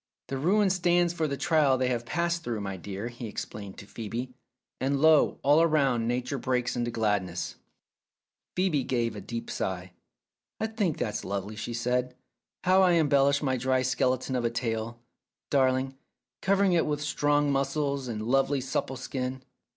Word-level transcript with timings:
"The 0.29 0.37
ruin 0.39 0.71
stands 0.71 1.13
for 1.13 1.27
the 1.27 1.37
trial 1.37 1.77
they 1.77 1.89
have 1.89 2.07
passed 2.07 2.43
through, 2.43 2.59
my 2.59 2.75
dear," 2.75 3.09
he 3.09 3.27
explained 3.27 3.77
to 3.77 3.85
Phcebe, 3.85 4.33
"and 4.79 4.99
lo, 4.99 5.37
all 5.43 5.63
round 5.67 6.07
Nature 6.07 6.39
breaks 6.39 6.75
into 6.75 6.89
gladness!" 6.89 7.57
Phcebe 8.55 8.87
gave 8.87 9.15
a 9.15 9.21
deep 9.21 9.51
sigh. 9.51 9.93
"I 10.59 10.65
think 10.65 10.97
that's 10.97 11.23
lovely," 11.23 11.55
she 11.55 11.75
said. 11.75 12.15
"How 12.63 12.83
you 12.87 12.99
embellish 12.99 13.43
my 13.43 13.57
dry 13.57 13.83
skeleton 13.83 14.35
of 14.35 14.43
a 14.43 14.49
tale, 14.49 14.99
darling, 15.51 15.95
cover 16.41 16.63
ing 16.63 16.73
it 16.73 16.87
with 16.87 17.01
strong 17.03 17.51
muscles 17.51 18.07
and 18.07 18.23
lovely 18.25 18.59
supple 18.59 18.97
skin. 18.97 19.43